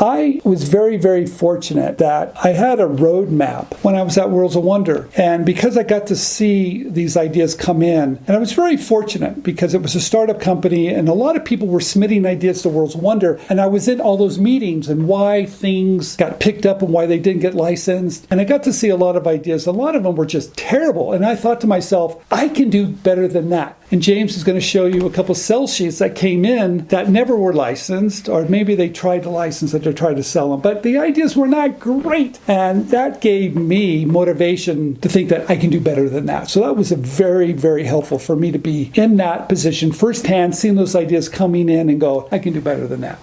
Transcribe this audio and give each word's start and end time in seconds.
I 0.00 0.40
was 0.44 0.62
very, 0.62 0.96
very 0.96 1.26
fortunate 1.26 1.98
that 1.98 2.32
I 2.44 2.50
had 2.50 2.78
a 2.78 2.86
roadmap 2.86 3.74
when 3.82 3.96
I 3.96 4.02
was 4.02 4.16
at 4.16 4.30
Worlds 4.30 4.54
of 4.54 4.62
Wonder. 4.62 5.08
And 5.16 5.44
because 5.44 5.76
I 5.76 5.82
got 5.82 6.06
to 6.06 6.14
see 6.14 6.88
these 6.88 7.16
ideas 7.16 7.56
come 7.56 7.82
in, 7.82 8.16
and 8.26 8.30
I 8.30 8.38
was 8.38 8.52
very 8.52 8.76
fortunate 8.76 9.42
because 9.42 9.74
it 9.74 9.82
was 9.82 9.96
a 9.96 10.00
startup 10.00 10.40
company 10.40 10.86
and 10.86 11.08
a 11.08 11.14
lot 11.14 11.34
of 11.34 11.44
people 11.44 11.66
were 11.66 11.80
submitting 11.80 12.26
ideas 12.26 12.62
to 12.62 12.68
Worlds 12.68 12.94
of 12.94 13.02
Wonder. 13.02 13.40
And 13.48 13.60
I 13.60 13.66
was 13.66 13.88
in 13.88 14.00
all 14.00 14.16
those 14.16 14.38
meetings 14.38 14.88
and 14.88 15.08
why 15.08 15.46
things 15.46 16.14
got 16.14 16.38
picked 16.38 16.64
up 16.64 16.80
and 16.80 16.92
why 16.92 17.06
they 17.06 17.18
didn't 17.18 17.42
get 17.42 17.54
licensed. 17.54 18.28
And 18.30 18.40
I 18.40 18.44
got 18.44 18.62
to 18.64 18.72
see 18.72 18.90
a 18.90 18.96
lot 18.96 19.16
of 19.16 19.26
ideas. 19.26 19.66
A 19.66 19.72
lot 19.72 19.96
of 19.96 20.04
them 20.04 20.14
were 20.14 20.26
just 20.26 20.56
terrible. 20.56 21.12
And 21.12 21.26
I 21.26 21.34
thought 21.34 21.60
to 21.62 21.66
myself, 21.66 22.24
I 22.30 22.48
can 22.48 22.70
do 22.70 22.86
better 22.86 23.26
than 23.26 23.50
that. 23.50 23.76
And 23.90 24.02
James 24.02 24.36
is 24.36 24.44
going 24.44 24.58
to 24.58 24.64
show 24.64 24.84
you 24.84 25.06
a 25.06 25.10
couple 25.10 25.32
of 25.32 25.38
sell 25.38 25.66
sheets 25.66 25.98
that 25.98 26.14
came 26.14 26.44
in 26.44 26.86
that 26.88 27.08
never 27.08 27.34
were 27.34 27.54
licensed, 27.54 28.28
or 28.28 28.44
maybe 28.44 28.74
they 28.74 28.90
tried 28.90 29.22
to 29.22 29.30
license 29.30 29.72
it 29.72 29.87
or 29.88 29.92
tried 29.92 30.16
to 30.16 30.22
sell 30.22 30.50
them. 30.50 30.60
But 30.60 30.82
the 30.82 30.98
ideas 30.98 31.36
were 31.36 31.48
not 31.48 31.80
great. 31.80 32.38
And 32.46 32.88
that 32.90 33.20
gave 33.20 33.56
me 33.56 34.04
motivation 34.04 34.96
to 35.00 35.08
think 35.08 35.28
that 35.30 35.50
I 35.50 35.56
can 35.56 35.70
do 35.70 35.80
better 35.80 36.08
than 36.08 36.26
that. 36.26 36.50
So 36.50 36.60
that 36.60 36.76
was 36.76 36.92
a 36.92 36.96
very, 36.96 37.52
very 37.52 37.84
helpful 37.84 38.18
for 38.18 38.36
me 38.36 38.52
to 38.52 38.58
be 38.58 38.92
in 38.94 39.16
that 39.16 39.48
position 39.48 39.92
firsthand, 39.92 40.54
seeing 40.54 40.74
those 40.76 40.94
ideas 40.94 41.28
coming 41.28 41.68
in 41.68 41.88
and 41.88 42.00
go, 42.00 42.28
I 42.30 42.38
can 42.38 42.52
do 42.52 42.60
better 42.60 42.86
than 42.86 43.00
that. 43.00 43.18